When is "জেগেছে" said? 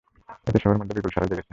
1.29-1.49